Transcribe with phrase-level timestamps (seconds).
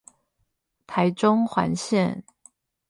[0.87, 2.23] 台中環線